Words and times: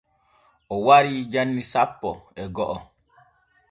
O 0.73 0.75
warii 0.85 1.19
janni 1.31 1.63
sappo 1.71 2.11
e 2.43 2.45
go’o. 2.55 2.77